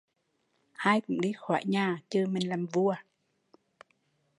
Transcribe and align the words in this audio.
Ai 0.83 1.01
cũng 1.01 1.21
đi 1.21 1.31
khỏi 1.37 1.63
nhà, 1.65 1.97
chừ 2.09 2.25
mình 2.29 2.49
làm 2.49 2.65
vua 2.65 2.95